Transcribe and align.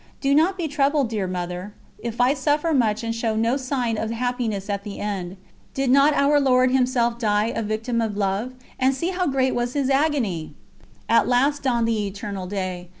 Do 0.19 0.33
not 0.33 0.57
be 0.57 0.67
troubled, 0.67 1.09
dear 1.09 1.27
Mother, 1.27 1.75
if 1.99 2.19
I 2.19 2.33
suffer 2.33 2.73
much 2.73 3.03
and 3.03 3.13
show 3.13 3.35
no 3.35 3.55
sign 3.55 3.99
of 3.99 4.09
happiness 4.09 4.67
at 4.67 4.83
the 4.83 4.97
end. 4.99 5.37
Did 5.75 5.91
not 5.91 6.15
Our 6.15 6.39
Lord 6.39 6.71
Himself 6.71 7.19
die 7.19 7.53
'a 7.55 7.61
Victim 7.61 8.01
of 8.01 8.17
Love,' 8.17 8.55
and 8.79 8.95
see 8.95 9.09
how 9.09 9.27
great 9.27 9.53
was 9.53 9.73
His 9.73 9.91
Agony!"....... 9.91 10.55
At 11.07 11.27
last 11.27 11.61
dawned 11.61 11.87
the 11.87 12.07
eternal 12.07 12.47
day. 12.47 12.89